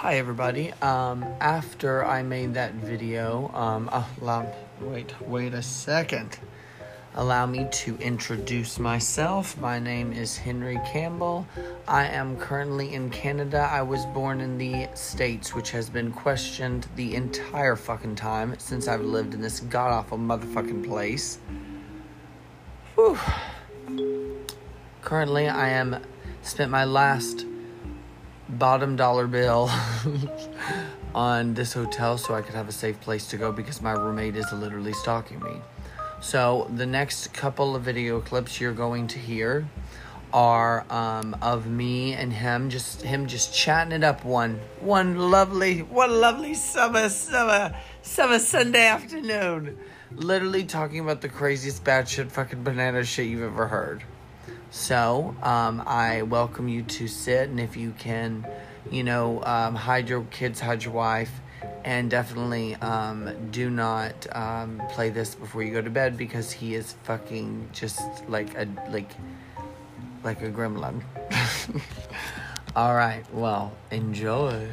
[0.00, 0.72] Hi everybody.
[0.80, 6.38] Um, after I made that video, um, allow, wait, wait a second.
[7.16, 9.58] Allow me to introduce myself.
[9.58, 11.46] My name is Henry Campbell.
[11.86, 13.68] I am currently in Canada.
[13.70, 18.88] I was born in the States, which has been questioned the entire fucking time since
[18.88, 21.40] I've lived in this god awful motherfucking place.
[22.94, 23.18] Whew.
[25.02, 26.02] Currently, I am
[26.40, 27.44] spent my last
[28.58, 29.70] bottom dollar bill
[31.14, 34.36] on this hotel so I could have a safe place to go because my roommate
[34.36, 35.56] is literally stalking me.
[36.20, 39.66] So, the next couple of video clips you're going to hear
[40.32, 45.80] are um, of me and him just him just chatting it up one one lovely
[45.80, 49.76] one lovely summer summer summer Sunday afternoon
[50.12, 54.04] literally talking about the craziest bad shit fucking banana shit you've ever heard
[54.70, 58.46] so um, I welcome you to sit, and if you can,
[58.90, 61.32] you know, um, hide your kids, hide your wife,
[61.84, 66.74] and definitely um, do not um, play this before you go to bed because he
[66.74, 69.10] is fucking just like a like
[70.22, 71.02] like a gremlin.
[72.76, 74.68] All right, well, enjoy.